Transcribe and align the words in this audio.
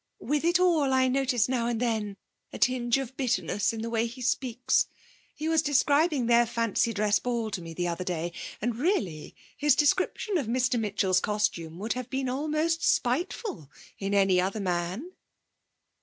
With 0.17 0.43
it 0.43 0.59
all 0.59 0.93
I 0.93 1.07
notice 1.07 1.47
now 1.47 1.67
and 1.67 1.79
then 1.79 2.17
a 2.51 2.57
tinge 2.57 2.97
of 2.97 3.15
bitterness 3.15 3.71
in 3.71 3.83
the 3.83 3.89
way 3.91 4.07
he 4.07 4.19
speaks. 4.23 4.87
He 5.35 5.47
was 5.47 5.61
describing 5.61 6.25
their 6.25 6.47
fancy 6.47 6.91
dress 6.91 7.19
ball 7.19 7.51
to 7.51 7.61
me 7.61 7.75
the 7.75 7.87
other 7.87 8.03
day, 8.03 8.33
and 8.59 8.77
really 8.77 9.35
his 9.55 9.75
description 9.75 10.39
of 10.39 10.47
Mr 10.47 10.79
Mitchell's 10.79 11.19
costume 11.19 11.77
would 11.77 11.93
have 11.93 12.09
been 12.09 12.29
almost 12.29 12.83
spiteful 12.83 13.69
in 13.99 14.15
any 14.15 14.41
other 14.41 14.59
man.' 14.59 15.11